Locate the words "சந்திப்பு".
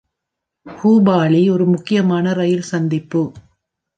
2.71-3.21